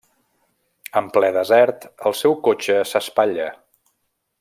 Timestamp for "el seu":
2.11-2.37